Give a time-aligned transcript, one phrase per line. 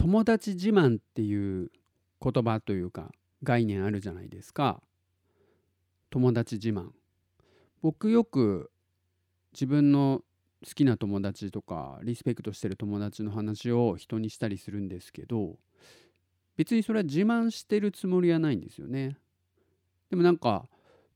[0.00, 1.70] 友達自慢っていう
[2.22, 3.12] 言葉というか
[3.42, 4.80] 概念あるじゃないですか。
[6.08, 6.88] 友達自慢。
[7.82, 8.70] 僕よく
[9.52, 10.22] 自分の
[10.66, 15.58] 好きな友達とかリスペクトしてる友達の話を人にしたりするんですけど
[16.56, 19.18] 別にそれは自慢してるつもりはないんですよね。
[20.08, 20.66] でもなんか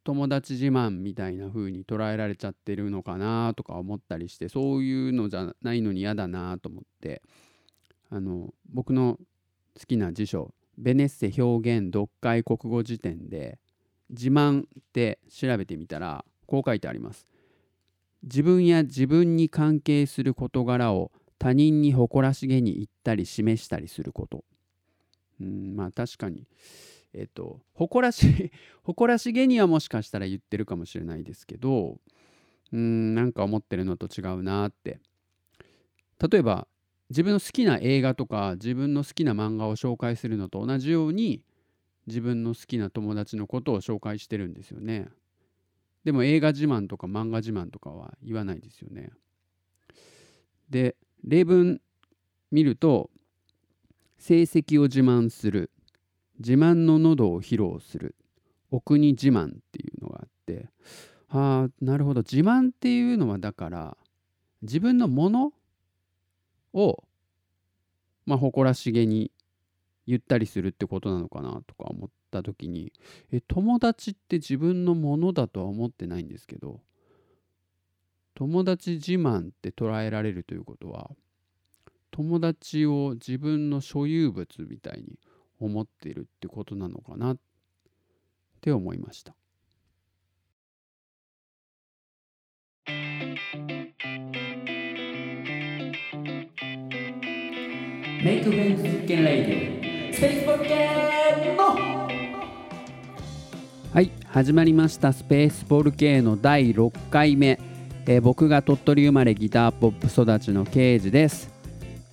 [0.04, 7.22] 友達自慢みたいな風に捉えられちゃってるのかなとか思ったりしてそういうのじゃないのに嫌だなと思って。
[8.10, 9.18] あの僕の
[9.78, 13.58] 好きな辞書ベネッセ表現読解国語辞典で
[14.10, 17.26] 自慢って調べてみたらこう書いてあります。
[18.22, 24.44] 自分や自分に関係する事柄を他人に誇らしげに言ったり示したりすること。
[25.40, 26.46] うんまあ確かに。
[27.12, 28.50] えっ、と誇らし
[28.82, 32.00] 誇らしげにはもしかしたら言ってるかもしれないですけど
[32.72, 35.00] うんなんか思ってるのと違うなって。
[36.30, 36.66] 例えば
[37.10, 41.42] 自分の好きな映画とか自分の好きな漫画を紹介するのと同じように
[42.06, 45.08] 自分の好きな友達のことを紹介してるんですよね。
[46.04, 49.10] でも映画自慢とか漫画自慢とかは言わないですよね。
[50.68, 51.80] で例文
[52.50, 53.10] 見ると
[54.18, 55.70] 成績を自慢する
[56.38, 58.16] 自慢の喉を披露する
[58.70, 60.68] お国自慢っていうのがあって
[61.28, 63.96] ああなるほど自慢っていうのはだから
[64.62, 65.52] 自分のもの
[66.74, 67.04] を、
[68.26, 69.30] まあ、誇らしげに
[70.06, 72.92] 言ったりするってことなのかなとか思った時に
[73.32, 76.80] え友達って自分のものだとは思ってないんですけど
[78.34, 81.10] 友達自慢って捉えられるということは
[82.10, 85.18] 友達を自分の所有物みたいに
[85.58, 87.38] 思っているってことなのかなっ
[88.60, 89.34] て思いました。
[98.24, 102.08] メイクフレンズ実験レイディスペースボルケーノ
[103.92, 105.12] はい始まりました。
[105.12, 107.60] スペースボルケーノ第6回目、
[108.06, 111.52] えー、僕が鳥取生まれギターポップ育ちのケイジです。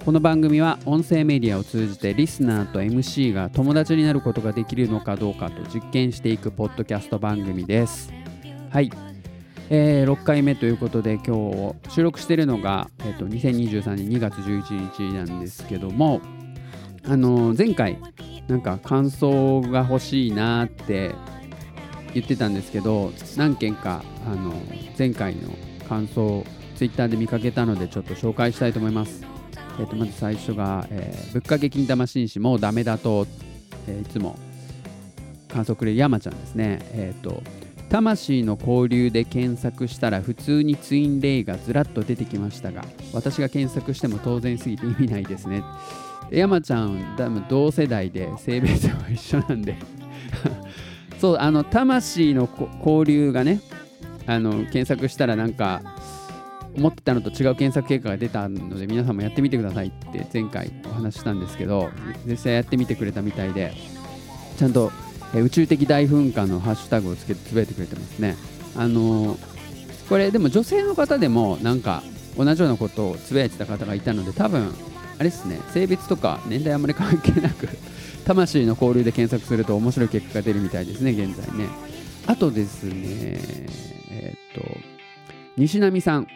[0.03, 8.11] この番組は音声メディアを通じてリスナーと MC が友達になることができるのかどうかと実験していくポッドキャスト番組です。
[8.69, 8.91] はい
[9.73, 16.19] えー、6回目ということで今日収録しているのが、えーと、2023年2月11日なんですけども、
[17.07, 17.97] あのー、前回
[18.49, 21.15] なんか感想が欲しいなって
[22.13, 25.49] 言ってたんですけど何件か、あのー、前回の
[25.87, 26.45] 感想を
[26.75, 29.23] ツイッターで見かけたのでちょっと紹介したいと思います。
[29.79, 33.25] えー、とまず最初が、えー、ぶっかけ金玉紳士もうダメだと、
[33.87, 34.37] えー、いつも
[35.47, 36.79] 感想くれる山ちゃんですね。
[36.91, 37.41] えっ、と
[37.91, 45.61] 魂の交流で検索したら普通にツインレイがずらっと出てきましたが私が検索しても当然すぎて意味ないですね。
[46.31, 49.75] 山ちゃん多分同世代で性別は一緒なんで。
[51.19, 52.49] そうあの魂の
[52.79, 53.59] 交流がね
[54.25, 55.81] あの検索したらなんか
[56.75, 61.89] 思ってたのと違う検索結果が出たので皆さんもやってみてくださいって前回お話ししたんですけど
[62.25, 63.73] 実際やってみてくれたみたいで
[64.57, 64.91] ちゃんと
[65.33, 68.35] 宇宙的大噴火のハッシュタグをつけてつぶやいてくれてますね。
[68.75, 69.37] あの、
[70.11, 72.03] これでも女性の方でもなんか
[72.37, 74.73] 同じようなことをつぶやいてた方がいたので多分
[75.17, 77.69] あれですね性別とか年代あんまり関係なく
[78.25, 81.69] 魂の交流で検索すると面白い結果が出るみたいですね現在ね
[82.27, 82.93] あとですね
[84.09, 84.77] えー、っと
[85.55, 86.27] 西波さん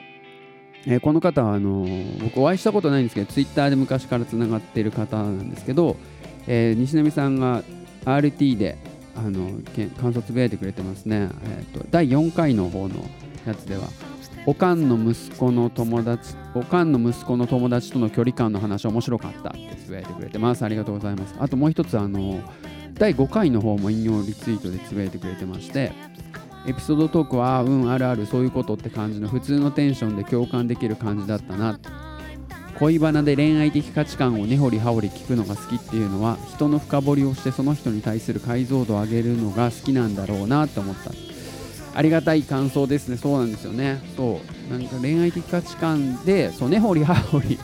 [0.88, 1.84] えー、この方はあの、
[2.22, 5.98] 僕お会いしたことないんですけどツイッターで昔からつながっている方なんですけど、
[6.46, 7.64] えー、西波さんが
[8.06, 8.78] RT で
[9.16, 9.50] あの
[10.00, 12.96] 感想つぶやいてくれてますね、えーと、第4回の方の
[13.46, 13.88] やつでは
[14.46, 20.64] おかんの息子の友達おかんの息子の友達との距離感の話面白かったってつぶやいてくれてます。
[20.64, 21.36] ありがとうございます。
[21.40, 22.40] あともう一つあの
[22.94, 25.92] 第5回の方も引用リツイートでつぶやいてくれてまして
[26.68, 31.80] エピソードトークはうんあるあるそういうことって感じの普通のテンションで共感できる感じだったな。
[32.80, 41.12] 恋バナで恋愛的価値観を根掘り葉掘り聞くのが好きっていうのは人の深掘りをしてその人に対する解像度を上げるのが好きなんだろうなって思った。
[41.98, 43.16] ありがたい感想ですね。
[43.16, 43.72] そうなんですよ。
[43.72, 47.60] ねそうなんか恋愛的価値観でそう根掘り葉掘り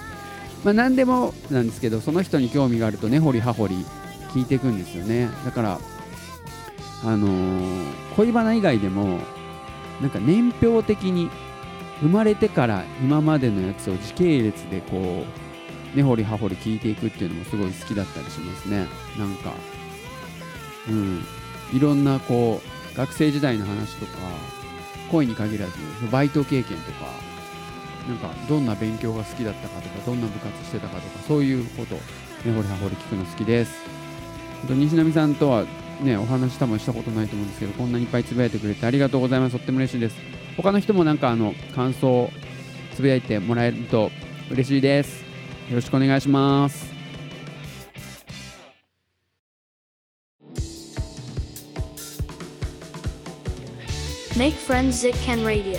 [0.63, 3.85] まあ何でもなんですけどその人に興味があると根掘り葉掘り
[4.29, 5.29] 聞いていくんですよね。
[5.43, 5.79] だから
[7.03, 9.19] あのー、恋バナ以外でも
[9.99, 11.29] なんか年表的に
[12.01, 18.85] 生まれてから今までのやつを時系列でこう根掘り葉掘り聞いていくっていうのもすごい好きだったりしますね。
[19.17, 19.53] なんか。
[20.89, 21.23] うん。
[21.73, 22.61] いろんなこ
[22.93, 24.11] う学生時代の話とか
[25.09, 25.73] 恋に限らず
[26.11, 27.05] バイト経験とか
[28.09, 33.73] なんかどんな勉強が好きだったかとかどんな部活してたかとかそういうことね、ほりはほり聞くの好きです。
[34.67, 35.65] 西波さんとは
[36.01, 39.57] ねお話多分したことないと思うんですけどこんなにいっぱいつぶやいてくれてありがとうございます。
[39.57, 40.15] とっても嬉しいです。
[40.57, 42.29] 他の人もなんかあの感想
[42.95, 44.11] つぶやいてもらえると
[44.49, 45.21] 嬉しいです。
[45.69, 46.91] よろしくお願いします。
[54.37, 55.05] Make friends
[55.45, 55.77] Radio.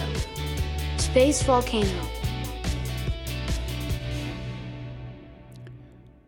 [0.98, 1.86] Space Volcano.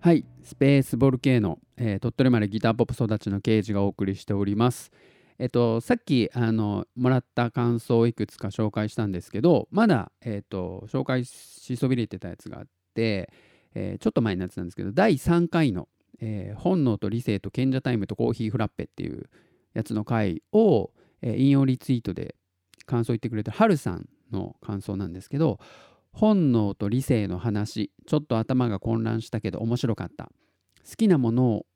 [0.00, 4.90] はい、スペースボルケーノ、えー鳥取までギターポップ育ちの刑事がお送りしております。
[5.38, 13.32] えっと、さっきあのもらった感想をいくつか紹介したんですけどまだ、えっと、紹介しそびれてたやつがあって、
[13.74, 15.88] えーちょっと前のやつなんですけど第3回の、
[16.20, 19.24] えー本能と理性と賢者タイムとコーヒーフラッペ」っていう
[19.72, 20.92] やつの回を、
[21.22, 22.36] えー引用リツイートで
[22.86, 25.58] 感想言ってくれたハルさんの感想なんですけど
[26.12, 30.30] 本能と理性の話ちょっと頭が混乱したけど面白かった
[30.88, 31.66] 好きなもの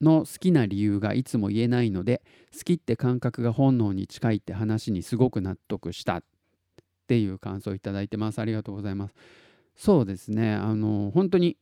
[0.00, 2.22] の好きな理由がいつも言えないので
[2.52, 6.22] 好きって感覚が本能に近いって話にすごく納得したっ
[7.06, 8.40] ていう感想をいただいてます。
[8.40, 9.14] ありがとうございます。
[9.76, 10.54] そうですね。
[10.54, 11.56] あの本当に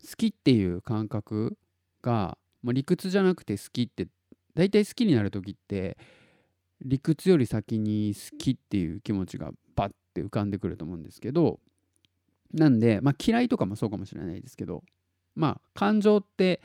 [0.00, 1.56] 好きっていう感覚
[2.02, 4.08] がもう理屈じゃなくて好きって
[4.54, 5.96] 大体好きになる時って
[6.82, 11.58] 理屈より先に好きっていう気持ちがバッて浮かんでくると思うんですけど
[12.52, 14.82] なんで、まあ、嫌いとかもそうかもしれないですけど
[15.36, 16.60] まあ感情って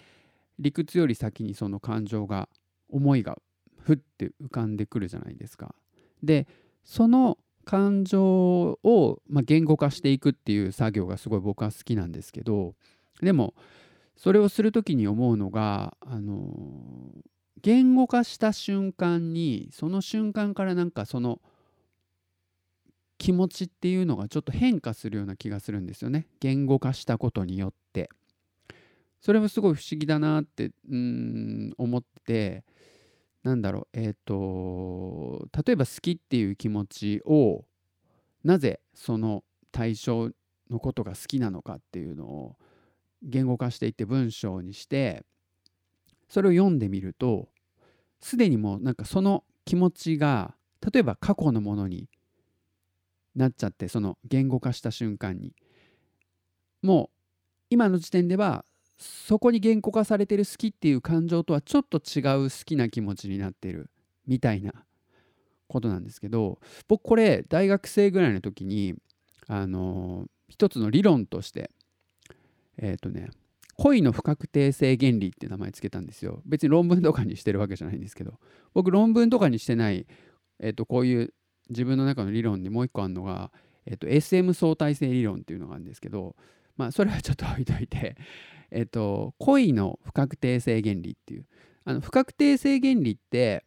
[0.58, 2.50] 理屈より先にその感情が
[2.90, 3.38] 思いが
[3.78, 5.76] ふって浮かんでくるじゃないですか。
[6.24, 6.48] で
[6.84, 12.74] その感情を、まあ、言語化していくっていう作業がすごい僕は好きなんですけど
[13.22, 13.54] でも
[14.18, 16.50] それをする時に思うのがあの
[17.62, 21.40] 言語化した瞬間にその瞬間からなんかその
[23.20, 27.74] 気持ちっていうのがちょっと変化するような気がするんですよね言語化したことによっ
[29.22, 32.64] それもすごい不思議だなってうん思って
[33.44, 37.64] なんだろうえっ、と例えば好きっていう気持ちを
[38.44, 40.32] なぜその対象
[40.70, 42.56] のことが好きなのかっていうのを
[43.24, 45.24] 言語化していって文章にして
[46.30, 47.50] それを読んでみると
[48.20, 50.56] すでにもうなんかその気持ちが
[50.92, 52.10] 例えば過去のものに
[53.36, 55.54] なっちゃってその言語化した瞬間に。
[56.82, 57.18] もう
[57.70, 58.66] 今の時点では
[59.01, 63.89] そこに言語化されてる好きっていう感情とはちょっと違う好きな気持ちになってる
[64.27, 64.74] みたいな
[65.68, 68.94] ことなんですけど僕これ大学生ぐらいの時に
[69.48, 71.71] あの一つの理論として
[72.77, 73.30] えっ、とね
[73.77, 76.42] 恋の不確定性原理って名前つけたんですよ。
[76.45, 78.33] 別に論文とかにしてるわけじゃないんですけど
[78.74, 80.06] 僕論文とかにしてない、
[80.59, 81.33] えー、とこういう
[81.69, 83.51] 自分の中の理論にもう一個あるのが、
[83.86, 86.36] えー、と SM 相対性理論っていうのがあるんですけど
[86.78, 88.16] まあそれはちょっと置いといて
[88.72, 91.46] えっと恋の不確定性原理っていう。
[91.84, 93.66] あの不確定性原理って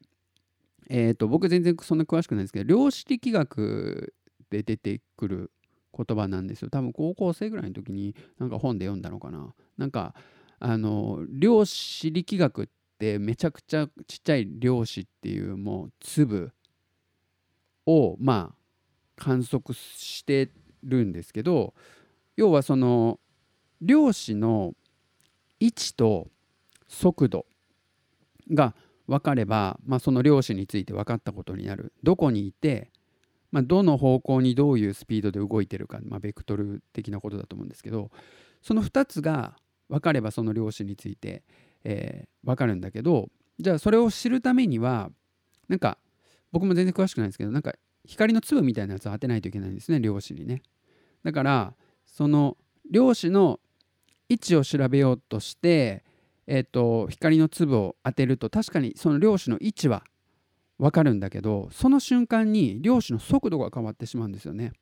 [0.89, 4.15] えっと僕全然そんな詳しくないんですけど量子力学
[4.51, 5.51] で出てくる
[5.97, 6.71] 言葉なんですよ。
[6.71, 9.55] 多分高校生ぐらいの時になんか本で読んだのかな。
[9.77, 10.15] なんか
[10.59, 12.69] あの量子力学っ
[12.99, 16.53] てめちゃくちゃちっちゃい量子っていうもう粒
[17.87, 18.56] をまあ
[19.17, 20.51] 観測して
[20.83, 21.75] るんですけど
[22.36, 23.20] 要はその
[23.81, 24.75] 量子の
[25.60, 26.29] 位置と
[26.88, 27.46] 速度
[28.53, 28.74] が
[29.06, 32.91] 分かれば、まあ、その量子について分かったことになるどこにいて、
[33.53, 38.10] まあ、どの方向にどういうスピードで動いてるか、まあ、ベクトル的なことだと思うんですけど
[38.62, 39.56] その2つが
[39.88, 41.43] 分かればその量子について、
[41.84, 45.10] えー分かるんだけどじゃあそれを知るためには
[45.69, 45.98] なんか
[46.53, 47.72] 僕も全然詳しくないんですけどなんか
[48.05, 50.62] 光の粒みたいなやつを当てないといけないんですね量子にね。
[51.24, 51.74] だから
[52.15, 52.56] その
[52.89, 53.59] 量子の
[54.29, 56.05] 位置を調べようとして、
[56.47, 60.05] えー、と光の粒を当てると確かにその量子の位置は
[60.79, 64.73] 分かるんだけどその瞬間に量子の速度が変わってしまうんですよね。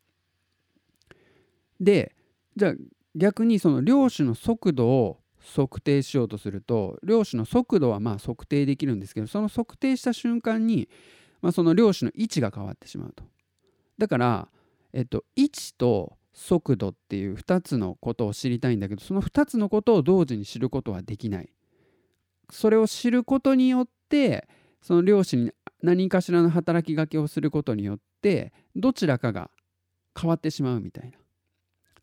[1.81, 2.15] で
[2.55, 2.75] じゃあ
[3.17, 5.19] 逆にその量子の速度を
[5.57, 10.87] 測定しようとすると量子の速度はまあ測定できるんですけどその測定した瞬間に、
[11.41, 13.25] まあ、その量子の位置が変わってしまうと。
[13.97, 14.49] だから、
[14.93, 21.53] えっと、位置と速度っていう2つのことを知りたいんだけどその2つのことを同時に知ることはできない。
[22.51, 24.49] それを知ることによって
[24.83, 29.51] その量子に何かしらの働きかけをすることによってどちらかが
[30.19, 31.19] 変わってしまうみたいな。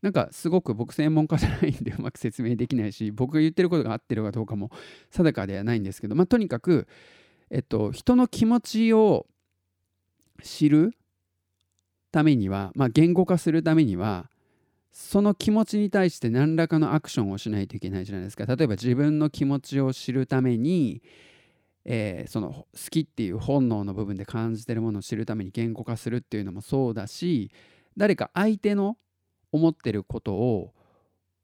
[0.02, 4.72] なんかすごく僕専門家じゃないんでうまく説明できないし僕が言ってることが合ってるかどうかも
[5.10, 6.88] 定かではないんですけど、まあ、とにかく、
[7.50, 9.28] えっと、人の気持ちを
[10.42, 10.94] 知る
[12.12, 14.30] ためには、まあ、言語化するためには
[14.92, 18.46] その気持ちに対して何らかのアクションをしないといけないじゃないですか。
[18.46, 21.02] 例えば自分の気持ちを知るために、
[21.86, 27.52] えー、その好きっていう本能の部分で感じてるものを知るために言語化するっていうのもそうだし
[27.98, 28.98] 誰か相手の
[29.52, 30.74] 思ってることを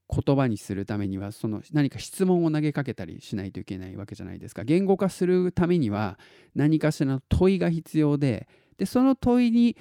[0.09, 4.63] 言葉にするためにはその何か質問を投げかけたりしないといけないわけじゃないですか。
[4.63, 6.19] 言語化するためには
[6.53, 9.77] 何かしらの問いが必要ででその問いに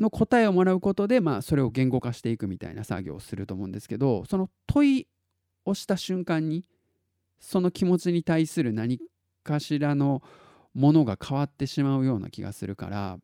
[0.00, 5.06] の答えをもらうことで、まあ、それを言語化していくみたいな作業をすると思うんですけどその問い
[5.64, 6.64] をした瞬間に
[7.38, 9.00] その気持ちに対する何
[9.42, 10.22] かしらの
[10.74, 13.18] ものが変わってしまうような気がするから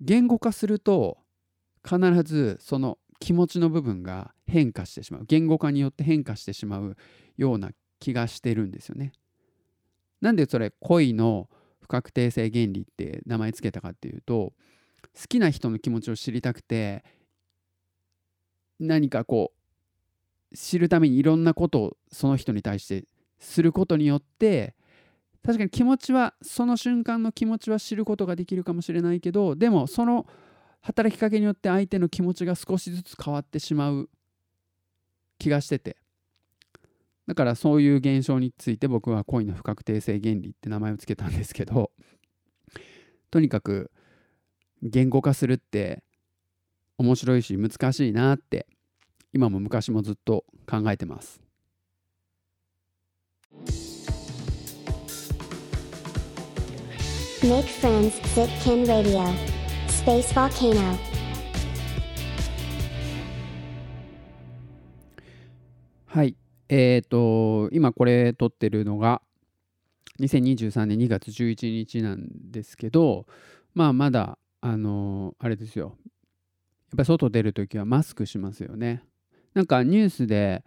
[0.00, 1.18] 言語化すると
[1.84, 6.96] 必ずその気持ちの部分が変化してしまう言語化によって変化してしまう
[7.36, 7.70] ような
[8.00, 9.12] 気がしてるんですよね。
[10.20, 11.48] なんでそれ恋の
[11.80, 14.52] 不確定性原理って名前つけたかっていうと
[15.14, 17.04] 好きな人の気持ちを知りたくて
[18.78, 19.52] 何かこ
[20.52, 23.04] う知るためにいろんなことをその人に対して
[23.38, 24.74] することによって
[25.44, 30.26] 確かに気持ちはその瞬間の気持ちは知ることができるかもしれないけどでもその
[30.80, 34.08] 働きかけによって相手の気持ちが少しずつ変わってしまう
[35.38, 35.96] 気がしてて。
[37.26, 41.92] だからそういう現象について僕は恋の不確定性原理って名前を付けたんですけど
[43.30, 43.91] とにかく
[44.82, 46.02] 言語化するって
[46.98, 48.66] 面白いし難しいなって
[49.32, 51.40] 今も昔もずっと考えてます。
[57.42, 59.24] Make friends, Zitkin Radio.
[59.88, 60.96] Space Volcano.
[66.06, 66.36] はい。
[66.68, 69.22] えっ、ー、と、今これ撮ってるのが
[70.20, 73.26] 2023年2月11日なんですけど、
[73.74, 75.96] まあまだあのあれですよ。
[76.92, 79.02] やっぱ外出るときはマスクしますよね。
[79.54, 80.64] なんかニュースで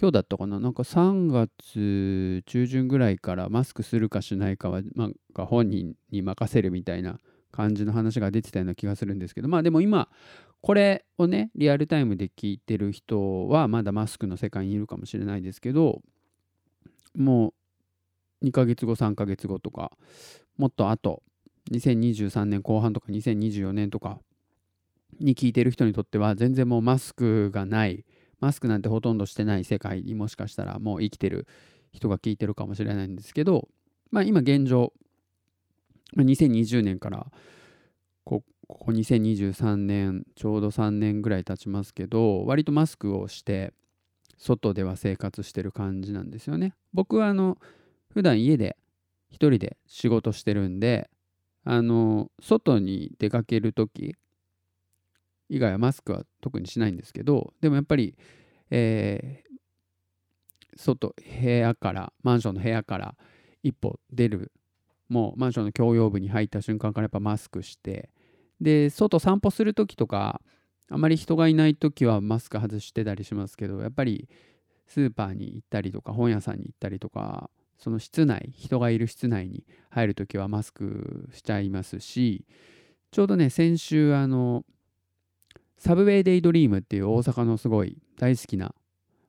[0.00, 0.60] 今日だったかな？
[0.60, 7.18] なんか3月中旬ぐらいからマスクするかしないかは、まあ、本人に任せるみたいな
[7.50, 9.48] 感じの話が出てたような気がするんですけど。
[9.48, 10.08] まあでも今
[10.60, 16.00] これをねリアルタイムで聞いてる人はまだマスクの世界にいるかもしれないですけど
[17.16, 17.54] も
[18.40, 19.90] う2ヶ月後3ヶ月後とか
[20.56, 21.22] もっと後
[21.72, 24.20] 2023年後半とか2024年とか
[25.20, 28.04] に聞いてる人にとっては全然もうマスクがない
[28.40, 31.46] マスクなんてほとんどしてない世界にもしかしたらもう生きてる
[31.92, 33.68] 人が聞いてるかもしれないんですけど、
[34.10, 34.92] まあ、今現状
[36.16, 37.26] 2020年から
[38.24, 43.72] ここ2023年ちょうど3年ぐらい経ちますけど割とマスクをして
[44.38, 46.72] 外では生活してる感じなんですよね。
[46.94, 47.58] 僕はあの
[48.08, 48.78] 普段家で
[49.28, 51.10] 一人で仕事してるんで
[51.64, 54.14] あの外に出かける時
[55.48, 58.16] 以外はマスクは特にしないんですけどでもやっぱり、
[58.70, 63.14] えー、外部屋からマンションの部屋から
[63.62, 64.52] 一歩出る
[65.08, 68.10] もうマンションの共用部に入った瞬間からやっぱマスクして
[68.60, 70.40] で外散歩する時とか
[70.88, 74.28] あまり人がいない時はマスク外してたりしますけどやっぱり
[74.86, 82.44] スーパーに行ったりとか本屋さんに行ったりとかその室内人がいる室内に入るときはマスクしちゃいますし
[83.10, 84.64] ちょうどね先週あの
[85.78, 88.74] サブウェイ・デイ・ドリームっていう大阪のすごい大好きな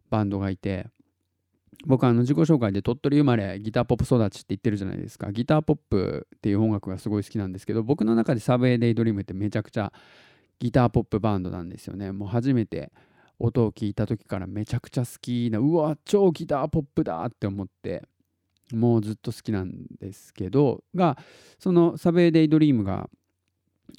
[0.10, 0.88] バンドがいて
[1.86, 5.32] 僕あの自己紹介で鳥取生まれギターポップ育ちって言ってるじゃないですか。
[5.32, 9.92] ギターポップっていう音楽がすごい好きなんですけど僕の中でサブウェイ・デイ・ドリームってめちゃくちゃ
[10.60, 12.12] ギターポップバンドなんですよね。
[12.12, 12.92] もう初めて
[13.40, 18.04] 音を聞いた時からめちゃくちゃ好きなうわ超ギターポップだって思って
[18.76, 21.18] もうずっと好きなんですけどが
[21.60, 23.10] その「サブウェイ・デイ・ドリームが」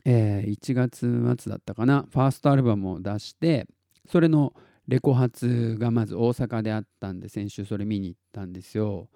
[0.05, 3.67] えー、1月末だったかなファーストアルバムを出して
[4.09, 4.55] それの
[4.89, 9.09] レコ発がまず大阪であったんで先週それ見に行ったんですよ。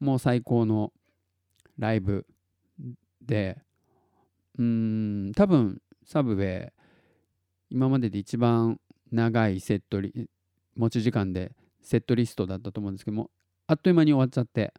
[0.00, 0.92] もう最高の
[1.78, 2.26] ライブ
[3.22, 3.62] で
[4.58, 6.72] うん多分サブウェイ
[7.70, 8.78] 今までで一番
[9.10, 10.28] 長いセットリ
[10.76, 13.30] 持ち時間でセットリストだったと思うんですけども
[13.66, 14.74] あっという間に終わっちゃって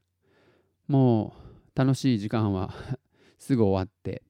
[0.88, 1.34] も
[1.76, 2.74] う楽しい時間は
[3.40, 4.24] すぐ終わって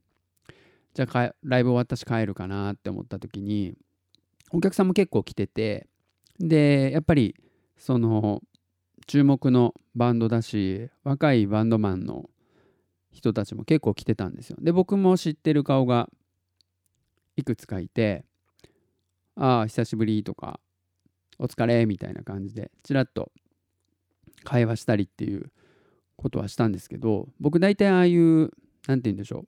[0.93, 3.77] じゃあライブ終わったし帰るかなって思った時に
[4.51, 5.87] お客さんも結構来てて
[6.39, 7.35] でやっぱり
[7.77, 8.41] その
[9.07, 12.29] 注目のバンドだし若いバンドマンの
[13.11, 14.57] 人たちも結構来てたんですよ。
[14.59, 16.09] で僕も知ってる顔が
[17.37, 18.25] いくつかいて
[19.35, 20.59] ああ久しぶりとか
[21.37, 23.31] お疲れみたいな感じでちらっと
[24.43, 25.51] 会話したりっていう
[26.17, 28.51] ことはしたんですけど僕大体ああいう
[28.87, 29.47] 何て言うんでしょう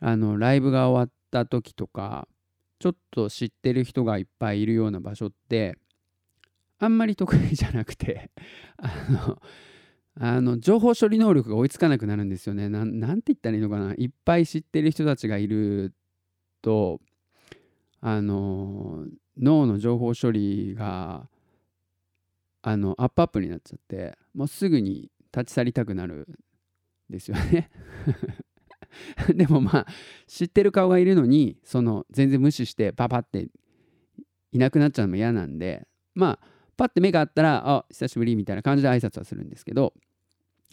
[0.00, 2.28] あのライブが終わった時とか
[2.78, 5.76] ちょっと知ってる人がいっぱいいるような場所って
[6.78, 8.30] あんまり得意じゃなくて
[8.76, 9.42] あの
[10.14, 12.68] あの情報処理能力が追いつかなくなるんですよね。
[12.68, 15.94] なんなんて言ったらいいのかないっぱい知ってる人たちがいる
[16.60, 17.00] と
[18.00, 19.06] あの
[19.38, 21.28] 脳の情報処理が
[22.62, 26.26] あのアップアップになっちゃってもうすぐに立ち去りたくなる
[27.10, 27.70] ですよね。
[29.34, 29.86] でもまあ
[30.26, 33.48] 知ってる顔がいるのにその全然無視してパパって
[34.52, 39.94] いなくなっちゃうのも嫌なんでまあパッて目があったら、あ、久しぶりみたいな感じで挨拶はするんですけど、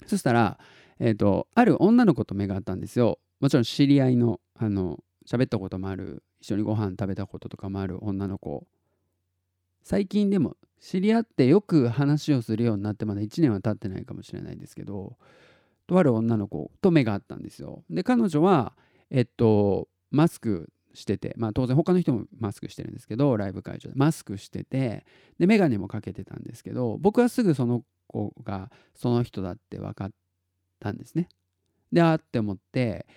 [0.06, 0.60] そしたら、
[1.00, 3.20] え、と、ある女の子と目があったんですよ。
[3.40, 8.66] もちろん知り合いの、あの、喋ったこともある、一緒にご飯食べたこととかもある女の子。
[9.84, 15.18] 最近でも知り合ってよく話をするようになってまだ1年は経ってないかもしれないですけど、
[15.88, 17.84] とある女の子と目があったんですよ。
[17.90, 18.74] で、彼女は、
[19.10, 25.06] えっと、マスクしてて、まあ、当然他の人もマスクしてるんですけどライブ会場でマスクしてて
[25.38, 30.10] で眼鏡もかけてたんですけど僕はすぐその子がその人だって分かっ
[30.80, 31.30] たんですね。
[31.92, 33.08] であって思って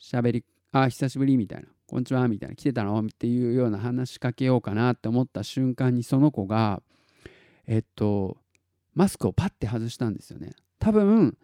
[0.00, 6.84] 喋り「あ久しぶり」みたいな「こんにちは」みたいな「来てたの?」っていうような話しかけようかなって思った瞬間にその子が
[7.66, 8.38] えっと
[8.94, 10.52] マスクをパッて外したんですよね。
[10.78, 11.36] 多分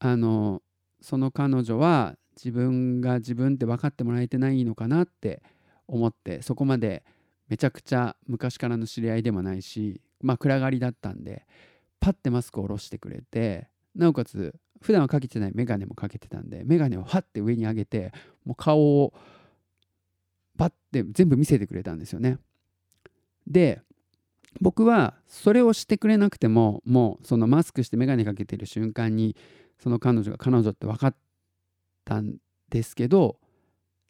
[0.00, 0.62] あの
[1.00, 5.42] その彼女は自分が自分って分かってもらえてないのかなって
[5.86, 7.04] 思ってそこまで
[7.48, 11.46] めちゃくちゃ昔からの知り合いでもないしまあ暗がりだったんで
[12.00, 18.12] パッてマスクを下ろしてくれてなおかつ普段はかけてない眼鏡もかけてたんで眼鏡をハッて上に上げて
[18.44, 19.14] もう顔を
[20.58, 22.38] パッて全部見せてくれたんですよね。
[23.46, 23.80] で
[24.60, 29.36] 僕はそれをしてくれなくてももうそのマスクして眼鏡かけてる瞬間に
[29.78, 31.16] その彼女が彼女って分かっ
[32.04, 32.36] たん
[32.68, 33.38] ですけど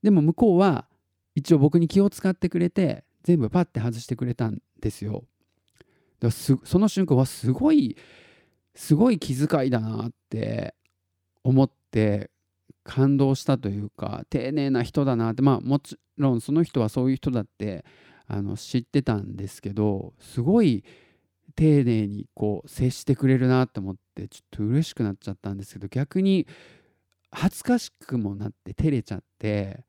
[0.02, 0.86] でも向こうは
[1.34, 5.24] 一応僕に気を使ってくれて全部パッて外してくれたんですよ。
[6.20, 7.96] だその瞬間はすごい
[8.74, 10.74] すごい気遣いだなって
[11.44, 12.30] 思って
[12.88, 17.84] 感動したというか丁寧な人だなってまあもちろんその人はそういう人だって
[18.26, 20.82] あの知ってたんですけどすごい
[21.54, 26.46] 丁寧にこう接してくれるなと思ってちょっと嬉しくなっちゃったんですけど逆に
[27.30, 29.84] 恥ずかしくもなって照れちゃって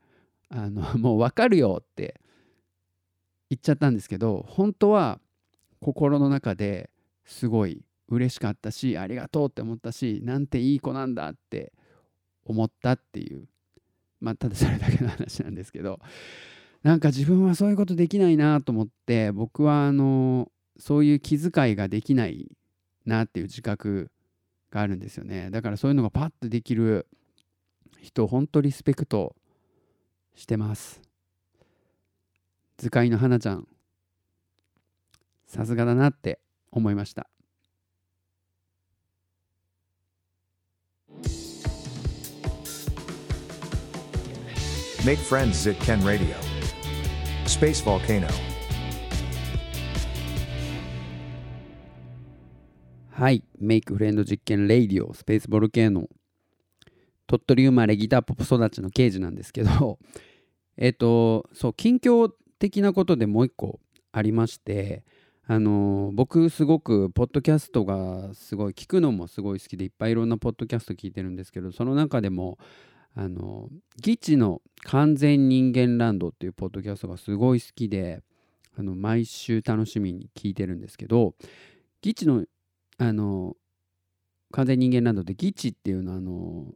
[0.49, 2.19] あの もう分かるよって
[3.49, 5.21] 言っちゃったんですけど本当は
[5.79, 6.89] 心の中で
[7.23, 11.71] すごい嬉しかったしありがとうって思ったしなんていい子なんだって
[12.49, 13.47] 思ったっていう。
[14.19, 15.99] まあただそれだけの話なんですけど。
[16.83, 22.49] なんか自分はそういうことできないなと思って僕はあのそういう気遣いができない
[23.05, 24.11] なっていう自覚
[24.71, 25.49] があるんですよね。
[25.49, 27.07] だからそういうのがパッとできる
[28.01, 29.35] 人本当リスペクト
[30.35, 31.01] してます。
[32.77, 33.67] 図解の花ちゃん
[35.47, 36.39] さすがだなって
[36.71, 37.27] 思いました。
[45.09, 46.35] Make friends at Ken Radio.
[47.47, 48.27] Space Volcano.
[53.09, 53.43] はい。
[53.59, 56.07] メイクフレンド実験レイディオスペースボルケーノ
[57.25, 59.97] 鳥取生まれギターポップ育ちの刑事なんですけど
[60.77, 63.79] えっとそう近況的なことでもう一個
[64.11, 65.03] ありまして
[65.47, 72.59] あの僕すごくポッドキャストがすごい聞くのもすごい好きでいっぱいいろんなポッドキャスト聞いてるんですけどその中でも
[73.19, 78.23] あのギチの完全人間ランドっていうポッドキャストがすごい好きで
[78.77, 81.33] あの毎週楽しみに聞いてるんですけど
[82.01, 82.45] ギチの
[82.97, 83.57] あの
[84.51, 86.67] 完全人間ランドでギチっていうのはあの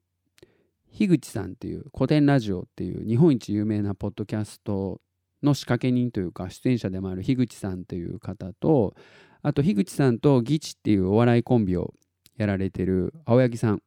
[0.91, 4.99] 樋口さんっていう古典ラジオっていう日本一有名なポッドキャスト
[5.41, 8.95] の仕掛け人というか出演者でもある樋口さんという方と
[9.43, 11.93] あと樋口さんとギチっていうお笑いコンビを
[12.36, 13.82] やられてる青柳さん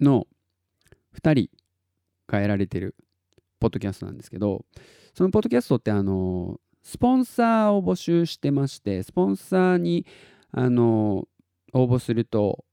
[0.00, 0.26] の
[1.20, 1.50] 2人
[2.28, 2.94] がやられてる
[3.60, 4.64] ポッドキャストなんですけど
[5.14, 10.06] そのポッドキャストってあのスポンサーを募集してましてスポンサーに
[10.50, 11.28] あの
[11.72, 12.64] 応募すると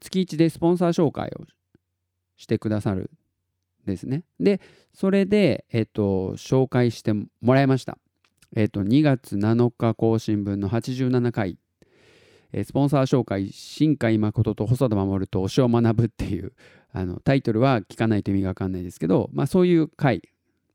[0.00, 1.44] 月1でスポンサー紹介を
[2.36, 3.10] してくださる
[3.88, 4.22] ですね。
[4.38, 4.60] で、
[4.94, 7.98] それで、えっと、紹介してもらいました。
[8.54, 11.58] えっと、2月7日更新分の87回、
[12.64, 16.52] スポンサー紹介、新海誠と細田守と推しを学ぶっていう、
[16.92, 20.22] あのタイトルは聞かないと意味がわかんないですけど、まあ、そういう回、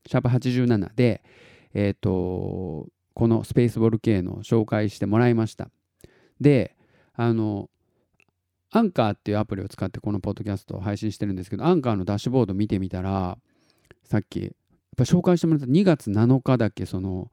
[0.05, 1.23] シャープ87で、
[1.73, 5.69] えっと、このスペースボルケーノを紹介してもらいました。
[6.39, 6.75] で、
[7.13, 7.69] あの、
[8.71, 13.37] アンカーっていうアプリを使ってこのポッドキャストを配信してるんですけど、アンカーのダッシュボード見てみたら、
[14.03, 14.55] さっき
[14.95, 17.31] ぱ紹介してもらった2月7日だけその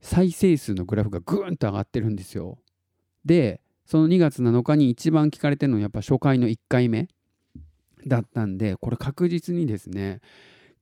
[0.00, 2.58] 再生数のグラフがぐーんと上がってるんですよ。
[3.24, 7.08] でその2月7日に一番聞かれてるのはやっぱ初回の1回目
[8.06, 10.20] だったんでこれ確実にですね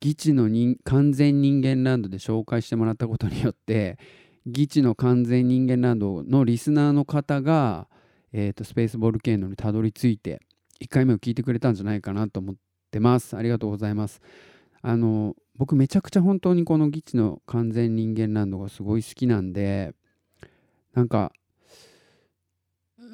[0.00, 0.48] ギチの
[0.84, 3.98] 完全人間ランドで紹介してもらったことによって
[4.46, 7.88] ギチの完全人間ランドのリスナーの方が、
[8.32, 10.40] えーと、スペースボルケーノにたどり着いて
[10.82, 12.54] 1回目を聞いてくれたんじゃないかなと思っ
[12.90, 13.36] てます。
[13.36, 14.22] ありがとうございます。
[14.82, 19.94] あの僕めちゃくちゃ本当にこのギチの完全人間ランドがすごい好きなんで
[20.94, 21.32] なんか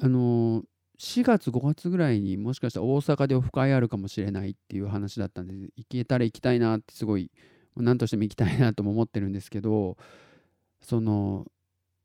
[0.01, 0.63] あの
[0.99, 7.31] 4月5月ぐらいにもしかしたら大阪でオフ会あるかもしれないっていう話だったんで行けたら行きたいなってすごい
[7.75, 9.97] 何としても行きたいなとも思ってるんですけど
[10.81, 11.45] その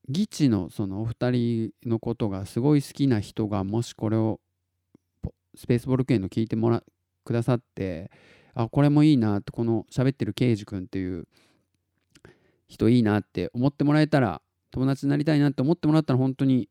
[0.09, 4.41] 議地のそのお二人のことがすごい好きな人がもしこれを
[5.55, 6.83] スペースボール系の聞いてもら
[7.25, 8.11] くださって
[8.55, 11.27] あこれもいいなってこの喋ってる刑事君っていう
[12.69, 16.69] 人いいなって思ってもらえたら友達になりたいなって思ってもらったら本当に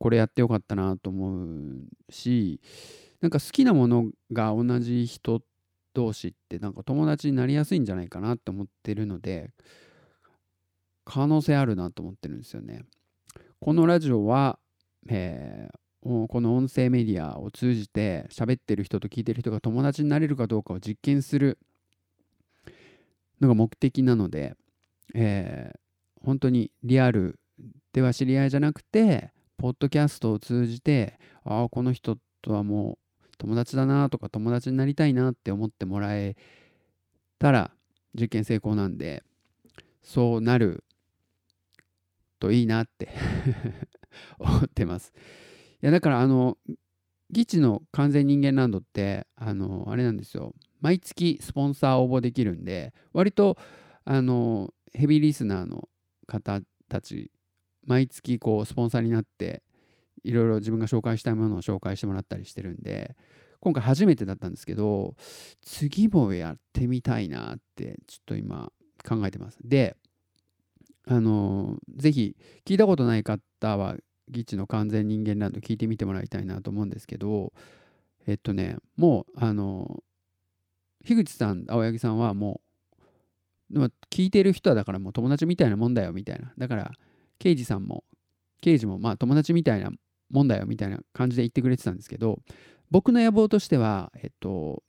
[0.00, 2.60] これやってよかったなと思うし
[3.20, 5.42] なんか好きなものが同じ人
[5.92, 9.50] 同士ってなんか友達になりやすいんじゃないかなって思ってるので
[11.04, 12.84] 可能性あるなと思ってるんですよね。
[13.60, 14.58] このラジオは、
[15.08, 21.58] えー、この音声メディアを通じて喋ってる人と聞いてる人が友達になれるかどうかを実験する
[23.40, 24.54] のが目的なので、
[25.14, 27.38] えー、本当にリアル
[27.92, 36.34] では知り合いじゃなくてポッドキャストを通じてああこの人とはもう友達だなとか友達になりたいなって思ってもらえ
[37.38, 37.70] たら
[38.18, 39.22] 実験成功なんで
[40.02, 40.82] そうなる
[42.38, 43.10] といいなって
[44.40, 45.12] 思ってます。
[45.82, 46.56] いやだからあの
[47.30, 53.58] ギチの完全人間ランドってあのあれなんですよ毎月スポンサー応募できるんで割と
[54.06, 55.90] あのヘビーリスナーの
[56.26, 57.30] 方たち
[57.90, 59.64] 毎月こうスポンサーになって
[60.22, 63.16] いろいろ自分が紹介したいものを紹介してもらったりしてるんで
[63.58, 65.16] 今回初めてだったんですけど
[65.60, 68.70] 次もやってみたいなってちょっと今
[69.06, 69.58] 考えてます。
[69.64, 69.96] で
[71.06, 73.40] あのぜひ聞いたことない方
[73.76, 73.96] は
[74.28, 77.52] ギッチの完全人間ランド聞いてみてもらいたいなと思うんですけど
[78.28, 80.04] えっとねもうあの
[81.04, 82.60] 樋口さん青柳さんはも
[83.72, 86.92] う聞いてる人はだからもう友達みたいなもんだよみたいなだから
[87.40, 88.04] 刑事さんも
[88.60, 89.90] 刑事もまあ友達みたいな
[90.30, 92.38] もんだよみたいな感じで言ってくれてたんですけど
[92.90, 94.84] 僕の野望としてはえっと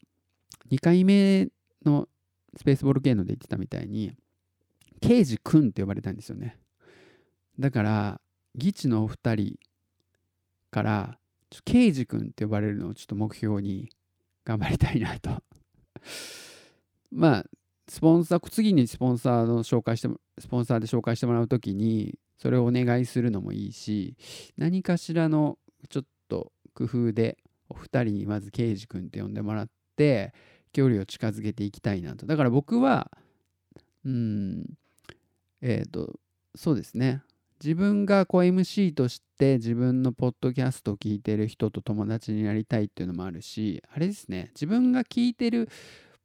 [0.70, 1.48] 2回目
[1.84, 2.08] の
[2.56, 4.12] スペースボール系ので言ってたみたいに
[5.00, 6.58] 刑事くんって呼ばれたんですよね。
[7.58, 8.22] だから
[8.56, 9.56] 議地のお二人
[10.70, 11.18] から
[11.66, 13.90] 刑事くんって呼ばれるのをちょっと目標に
[14.46, 15.42] 頑張りたいなと。
[17.12, 17.46] まあ
[17.88, 24.16] スポンサー次にスポンサーの紹介してもスポンサーで紹介してもらう時にそれをお願いするのもいいし
[24.58, 25.58] 何かしらの
[25.90, 27.38] ちょっと工夫で
[27.70, 30.34] お二人にまず刑事くんって呼んでもらって
[30.74, 33.12] 距離を近づけていきたいなとだから僕は
[34.06, 34.66] うん
[35.62, 36.20] えっ、ー、と、
[36.56, 37.22] そうですね。
[37.64, 44.50] 自分がこう MC として自分のポッドキャストを聞いてる人と友達になりたいっていうのもあるし、あれですね。
[44.56, 45.70] 自分が聞いてる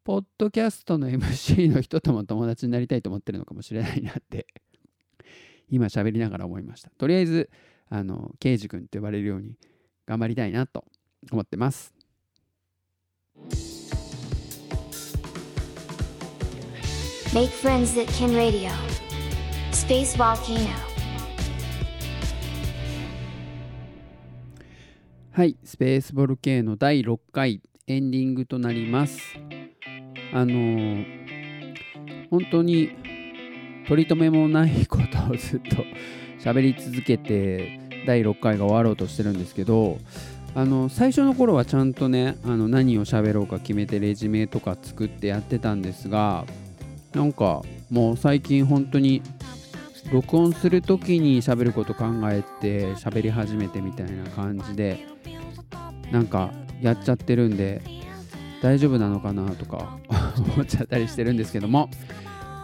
[0.02, 4.46] ポッドキャストの MC の人とも友達になりたいと思ってるのかもしれないなって
[5.68, 6.90] 今喋りながら思いました。
[6.90, 7.50] とりあえず、
[7.88, 9.56] あの、ケイジ君って呼ばれるように
[10.06, 10.84] 頑張りたいなと
[11.30, 11.94] 思ってます。
[17.32, 18.70] Make friends that can radio.
[19.72, 20.86] Space Volcano
[25.32, 29.20] はいスペースボルケーノ第6回エンディングとなります
[30.32, 32.96] あのー、本当に
[33.86, 35.84] 取り留めもないことをずっと
[36.40, 39.98] 喋り続けて第6回が終わろうとしてるんですけど
[40.54, 46.46] あの最初の頃はちゃんとねあの何を喋ろうか決めてレジュメとか作ってやってたんですが
[47.14, 49.22] なんかもう最近本当に
[50.12, 55.06] 録音する時に喋ること考えて喋り始めてみたいな感じで
[56.10, 57.82] なんかやっちゃってるんで
[58.62, 59.98] 大丈夫なのかなとか
[60.38, 61.90] 思っちゃったりしてるんですけども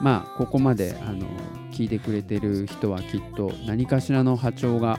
[0.03, 1.27] まあここまであの
[1.71, 4.99] 聞いてくれてる人はきっと何かしらの波長が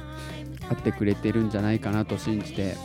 [0.70, 2.76] あってくれてるんじゃないかなと信じて、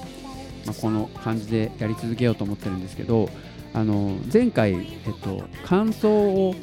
[0.67, 3.31] まあ、この感じでやり続けようと思ってるんですけど
[3.73, 6.55] あの前回、えっと、感想を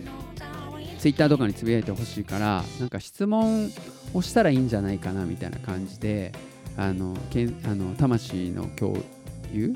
[1.00, 3.72] ツイッターとかにつぶやいてほしいからなんか質問
[4.13, 6.34] をしたらいいんじゃないかなみたいな感じで
[6.78, 8.98] あのけあの魂の共
[9.54, 9.74] 有？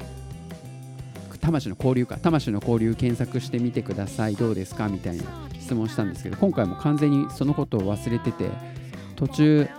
[1.39, 2.17] 魂の交流か。
[2.17, 4.35] 魂の交流検索してみてください。
[4.35, 4.89] どうですか？
[4.89, 5.23] みたいな。
[5.69, 8.49] 質問したんですけど今回も完全にそのことを忘れてて
[9.15, 9.69] 途中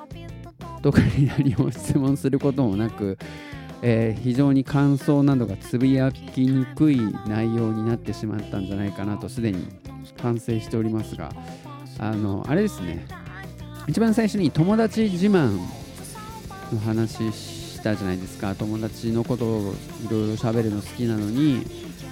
[0.82, 3.18] 特に何も質問することもなく、
[3.82, 9.66] えー非常に感想などがつぶやきにくい内容になってしまったんじゃないかなとすでに
[10.22, 11.32] 反省しておりますが
[11.98, 13.06] あのあれですね。
[13.88, 15.58] 一番最初に友達自慢
[16.72, 18.54] の話したじゃないですか。
[18.54, 19.74] 友達のことを
[20.06, 21.66] いろいろ喋るの好きなのに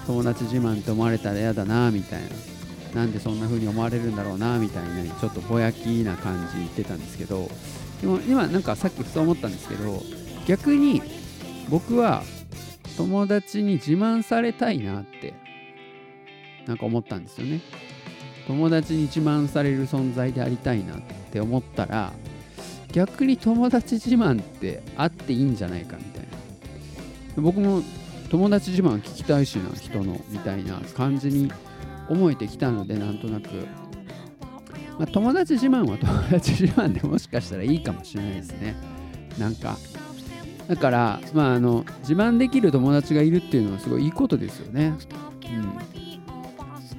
[0.07, 2.58] 友達自慢って思われたら嫌だなみたいな。
[2.99, 7.49] なんでそんな風に思われるんだろうなみたいなちょっとぼやきな感じ言ってたんですけど
[8.01, 10.03] でも今なんかさっきふと思ったんですけど
[10.49, 11.01] 逆に
[11.69, 12.25] 僕は
[12.97, 15.33] 友達に自慢されたいなって
[16.67, 17.61] なんか思ったんですよね。
[18.49, 22.13] 友達に自慢される存在でありたいなって思ったら
[22.91, 26.23] 逆に友達自慢ってあっていいんじゃないかみたい
[27.37, 27.43] な。
[27.43, 27.83] 僕も
[28.29, 31.53] 友達自慢聞きたいしな人のみたいな感じに
[32.09, 33.49] 思えてきたのでなんとなく、
[34.99, 38.77] まあ、友達自慢は 友達自慢でもしかしたらいいかもしれないですね。
[39.39, 39.77] なんか。
[40.69, 44.93] だから、まあ、あの自慢できる友達がいるっていうのはすごいいいことですよね。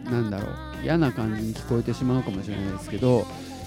[0.07, 0.11] うん。
[0.11, 0.69] なんだろう。
[0.83, 3.25] 嫌な感じに聞こえてしまうかもしれないですけど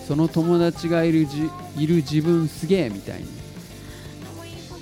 [0.09, 3.43] その友達がいるじいる自分すげえみたいに。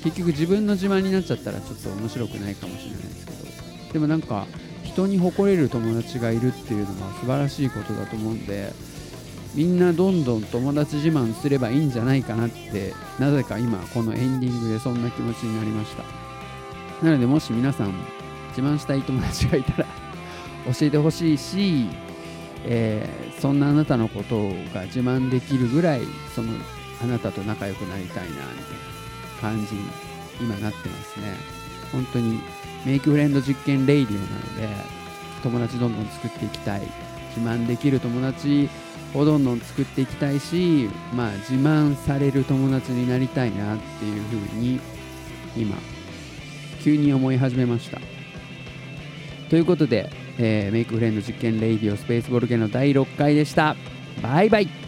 [0.03, 3.33] 結局自分の自慢になっちゃったらちょっと面白くないかもしれないですけ
[3.89, 3.93] ど。
[3.93, 4.47] でもなんか
[4.93, 8.73] 人に誇れる友達がいるっていうのは素晴らしいことだと思うんで
[9.55, 16.05] みんなどんどん友達自慢すればいいんじゃないかなってなぜか今このエンディングでそんな気持ちになりました。
[17.05, 17.95] なのでもし皆さん
[18.51, 19.87] 自慢したい友達がいたら
[20.73, 21.87] 教えてほしいし、
[22.65, 26.03] えーそんなあなたのことが自慢できるぐらい
[26.35, 26.53] その
[27.03, 29.81] あなたと仲良くなりたいなみたいな感じに
[30.39, 31.35] 今なってますね。
[31.91, 32.41] 本当に
[32.85, 34.69] メイクフレンド実験レイディオなので
[35.43, 36.83] 友達どんどん作っていきたい。
[37.37, 38.69] 自慢できる友達
[39.15, 44.81] をどんどん作っていきたいしまあ自慢される友達になりたいなっていうふうに
[45.57, 45.77] 今
[46.83, 48.01] 急に思い始めました。
[49.49, 53.77] ということで、えーメイクフレンド実験レイディオスペースボルケの第6回でした。
[54.23, 54.80] バイバイ。